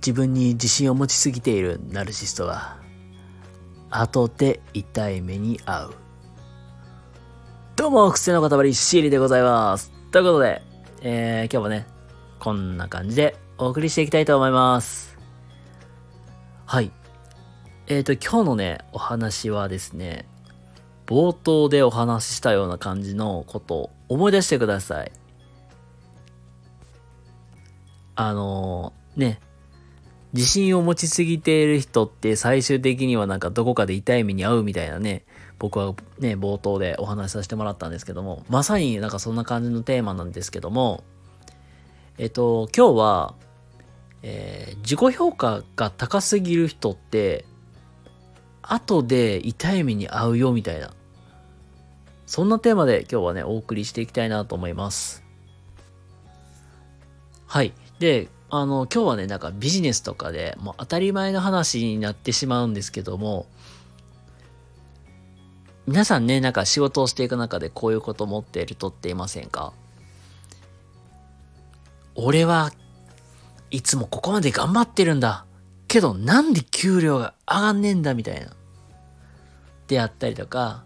[0.00, 2.78] 自分に自信を持ちすぎているナルシストは、
[3.90, 5.94] 後で痛い目に遭う。
[7.76, 9.92] どうも、癖の塊、シーリでございます。
[10.10, 10.62] ということで、
[11.02, 11.86] えー、今日もね、
[12.38, 15.18] こんな感じでお送りしていきたいと思います。
[16.64, 16.90] はい。
[17.86, 20.26] えっ、ー、と、今日のね、お話はですね、
[21.04, 25.12] 冒頭でお話ししたような感じのことを思い出してください。
[28.14, 29.40] あのー、ね、
[30.32, 35.24] 自信を持ちすぎている人って最終的にはなんかどこかで痛い目に遭うみたいなね、
[35.58, 41.02] 僕はね、冒頭でお話しさせてもらったんですけども、まさになんかそんな感じのテーマなんですけども、
[42.18, 43.34] えっと、今日は、
[44.22, 47.44] えー、自己評価が高すぎる人って、
[48.62, 50.92] 後で痛い目に遭うよみたいな、
[52.26, 55.24] そんなテーマで今日はね、お送りしていきたいなと思います。
[57.46, 57.72] はい。
[57.98, 63.46] で、あの、今日はね、なんかビジネスとかでもう当たり前の話になってしまうんですけども、
[65.86, 69.72] 皆さんね、なんか仕事をしていく中でこういうこと思っている人っていませんか？
[72.16, 72.72] 俺は
[73.70, 75.46] いつもここまで頑張ってるんだ。
[75.86, 78.52] けどなんで給料が上がんねえんだみたいな。
[79.86, 80.84] であったりとか、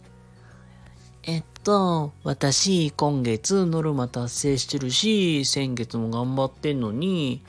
[1.22, 7.42] えっと、私今月ノルマ達成してるし、先月も頑張ってんのに、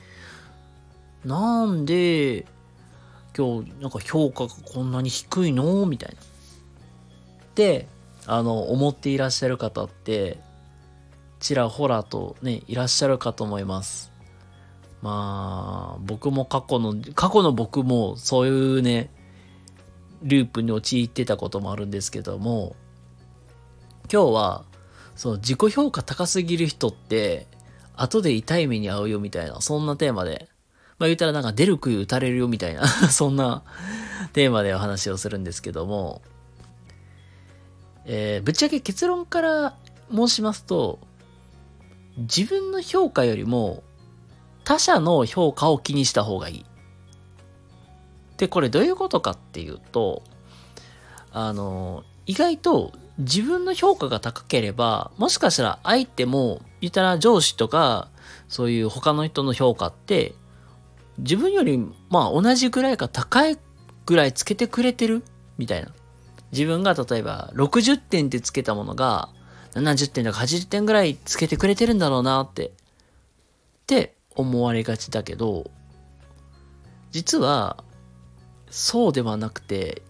[1.26, 2.46] なんで
[3.36, 5.84] 今日なんか評価がこんなに低いの？
[5.84, 6.14] みたいな。
[6.14, 7.88] って
[8.26, 10.38] あの思っていらっしゃる方って
[11.40, 14.12] ちらほらとねいらっしゃるかと思います
[15.00, 19.10] まあ僕も過去の過去の僕もそういうね
[20.22, 22.76] ループに陥ってたこともあるんですけども
[24.12, 24.64] 今日は
[25.14, 27.46] そう自己評価高すぎる人って
[27.96, 30.48] 後で痛い目に遭うよみたいなそんなテーマで
[30.98, 33.62] まあ言ったらなんか出る杭打たれるよみたいな そんな
[34.32, 36.22] テーマでお話をするんですけども
[38.06, 39.76] えー、ぶっちゃけ結論から
[40.14, 41.00] 申しますと、
[42.16, 43.82] 自分の評価よりも
[44.64, 46.64] 他者の評価を気にした方がいい。
[48.36, 50.22] で、これどういうことかっていうと、
[51.32, 58.08] あの、意外と自分の評価が高ければ、もしかしたら相手も、言ったら上司とか、
[58.48, 60.34] そういう他の人の評価って、
[61.18, 61.78] 自分より、
[62.10, 63.58] まあ同じぐらいか高い
[64.04, 65.22] ぐらいつけてくれてる？
[65.58, 65.88] みたいな。
[66.52, 69.28] 自分が例えば60点ってつけたものが
[69.74, 72.70] 70点とか80点ぐらいつけてくれてるんだろうなって、っ
[73.86, 75.70] て思われがちだけど、
[77.10, 77.82] 実は
[78.70, 80.02] そうではなくて、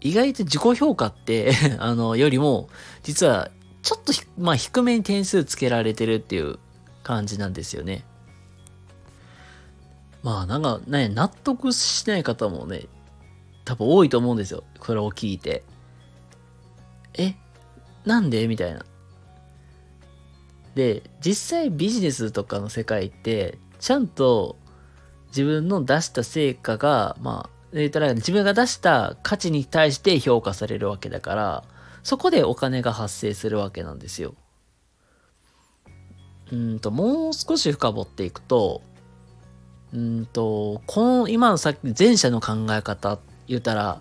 [0.00, 2.68] 意外と自己評価って あの、よりも、
[3.02, 3.50] 実は
[3.82, 6.58] ちょっとまあ低めに点数つけられてるっていう
[7.02, 8.04] 感じなんですよね。
[10.22, 12.86] まあなんかね、納得しない方もね、
[13.64, 14.64] 多分多いと思うんですよ。
[14.78, 15.64] これを聞いて。
[17.14, 17.34] え
[18.04, 18.46] なんで？
[18.48, 18.84] みたいな。
[20.74, 24.56] で、実際ビジネスとかの世界って、ちゃんと
[25.28, 31.64] 自分の出した成果が、まあ、言ったら自分が出した価値に対して評価されるわけだから、
[32.02, 34.34] そこでお金が発生するわけなんですよ。
[36.50, 38.82] うんと、もう少し深掘っていくと、
[39.92, 44.00] うんと、この、今のさっき前者の考え方言ったら、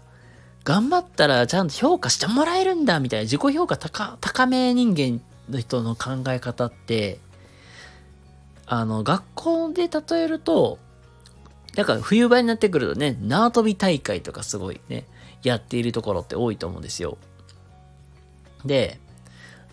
[0.63, 5.19] 頑張ったらちゃんと評価してもらえるんだみたいな自己評価高高め人間
[5.49, 7.19] の人の考え方って、
[8.65, 10.79] あの、学校で例えると、
[11.75, 15.05] なんか冬場になってくるとね、縄跳び大会とかすごいね、
[15.43, 17.17] やっているところって多いと思うんですよ。
[18.65, 18.99] で、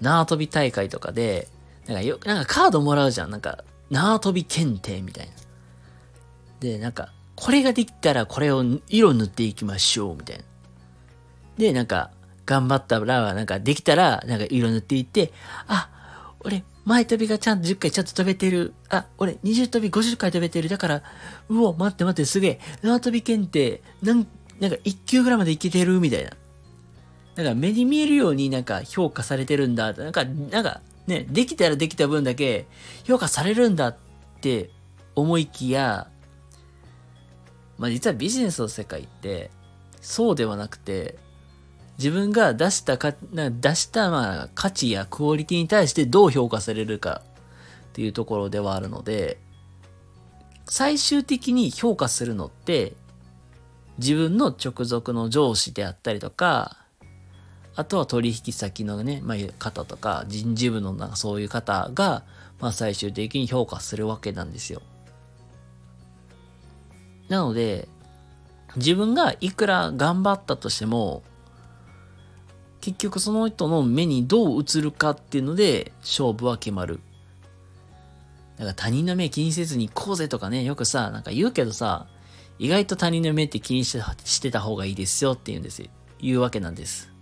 [0.00, 1.48] 縄跳び大会とかで、
[1.86, 3.30] なんかよ、なんかカードもらうじゃん。
[3.30, 5.32] なんか、縄跳び検定みたいな。
[6.60, 10.44] で、なんか、これができたらこれを色塗っていきましょう、みたいな。
[11.56, 12.10] で、なんか、
[12.46, 15.32] 頑張ったら、なんかできたら、なんか色塗っていって、
[15.66, 15.90] あ、
[16.40, 18.72] 俺、前飛びがちゃんと10回ちゃんと飛べてる。
[18.88, 20.68] あ、俺、20飛び50回飛べてる。
[20.68, 21.02] だから、
[21.48, 22.60] うお、待って待って、すげえ。
[22.82, 24.26] 縄跳び検定、なん、
[24.58, 26.30] なんか1級ぐらいまでいけてるみたいな。
[27.36, 29.92] なんか目に見えるようになんか評価されてるんだ。
[29.92, 32.66] なんか、なんか、ね、できたらできた分だけ
[33.04, 33.96] 評価されるんだっ
[34.40, 34.70] て
[35.14, 36.08] 思いきや、
[37.78, 39.50] まあ実はビジネスの世界って
[40.00, 41.16] そうではなくて
[41.98, 47.22] 自分が出したか、出したまあ価値やクオリティに対してどう評価されるか
[47.88, 49.38] っていうところではあるので
[50.66, 52.92] 最終的に評価するのって
[53.98, 56.76] 自分の直属の上司であったりとか
[57.74, 62.24] あとは取引先のね、まあ、方とか人事部のなんかそういう方が、
[62.60, 64.82] まあ、最終的に評価するわけなんですよ。
[67.28, 67.88] なので、
[68.76, 71.22] 自分がいくら頑張ったとしても、
[72.80, 77.00] 結局その人の目にどう映るかっていうので勝負は決まる。
[78.56, 82.06] だから他人の目気にせずに行こうぜとかね、よくさ、なんか言うけどさ、
[82.58, 85.88] 意外と他人の目って気にしてた方がいいですよって言うんですよ。
[86.20, 87.12] 言うわけなんです。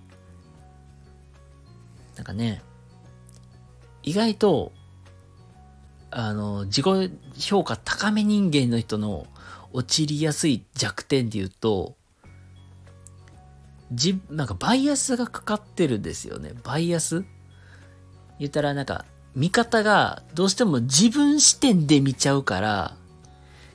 [2.16, 2.62] なんかね、
[4.02, 4.72] 意外と、
[6.10, 9.26] あの、自己評価高め人間の人の
[9.72, 11.96] 陥りやすい弱点で言うと、
[13.92, 16.52] じ、なんかバイアスがかかってるんですよね。
[16.64, 17.24] バイアス？
[18.38, 19.04] 言ったらなんか、
[19.34, 22.96] 見方がどうしても自分視点で見ちゃうから、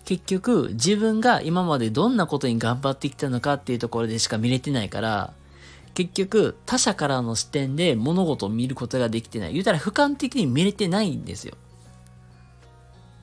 [0.03, 5.33] 結局自分が今までどんなことに頑張ってきたのかっていうところでしか見れてないから、
[5.93, 9.53] 結局他者からの視点で物事を見ることができてない。
[9.53, 11.55] 言うたら俯瞰的に見れてないんですよ。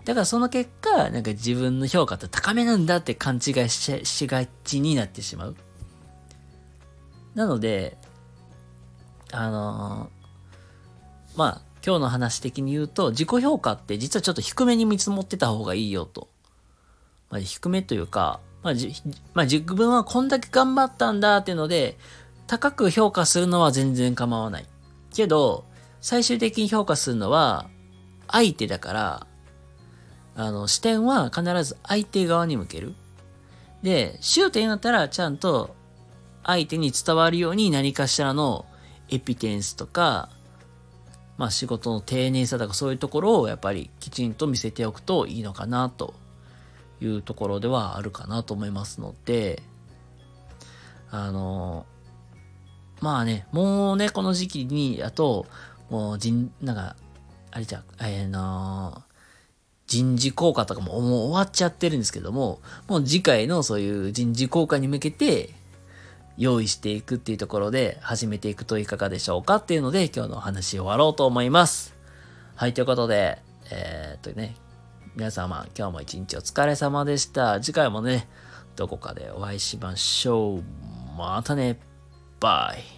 [0.09, 5.57] だからその結果、なんか自分の評価って高めなんだって勘違いしがちになってしまう。
[7.35, 7.99] なので、
[9.33, 16.29] あのー、まあ、今日の話的に言うと、自己評価って実はちょっと低めに見積もってた方がいいよと。
[17.29, 18.75] まあ、低めというか、まあ、
[19.35, 21.99] まあ、自分はこんだけ頑張ったんだっていうので、
[22.47, 24.67] 高く評価するのは全然構わない。
[25.13, 25.67] けど、
[26.01, 27.69] 最終的に評価するのは、
[28.27, 29.27] 相手だから、
[30.39, 32.95] あの、視点は必ず相手側に向ける。
[33.83, 35.75] で、終点だったらちゃんと
[36.45, 38.65] 相手に伝わるように何かしらの
[39.09, 40.31] エピテンスとか、
[41.39, 46.15] まあ仕事の丁寧さとかそういうところをやっぱりきちんと見せておくといいのかなと
[47.01, 49.61] いうところではあるかなと思いますので、
[51.11, 51.85] あの、
[53.01, 55.47] まあね、もうね、この時期に、あと、
[55.91, 56.95] もう人、なんか、
[57.51, 59.03] あれじゃ、えー、の
[59.89, 65.55] 人事効果とかももう終わっちゃってるんですけども、もう次回のそういう人事効果に向けて
[66.37, 71.97] 用意していくっていうところで始めていくといかがでしょうかっていうので今日のお話終わろうと思います。
[72.55, 73.39] はい、ということで、
[73.71, 74.55] えー、っとね、
[75.17, 77.61] 皆様今日も一日お疲れ様でした。
[77.61, 78.29] 次回もね、
[78.77, 80.63] どこかでお会いしましょう。
[81.17, 81.81] またね。
[82.41, 82.98] バイ。